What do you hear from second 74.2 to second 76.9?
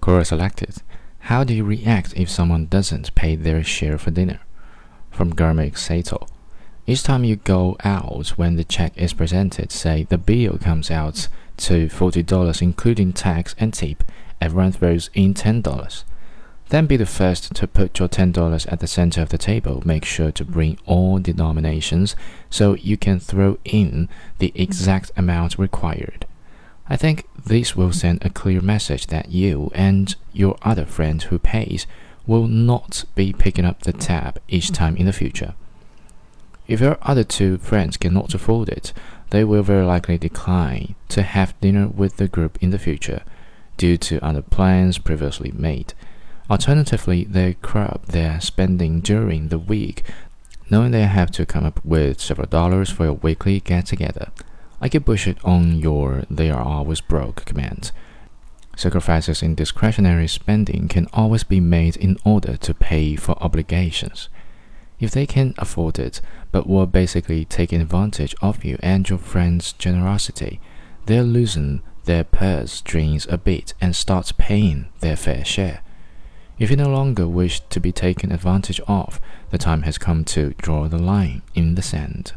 paying their fair share. If you no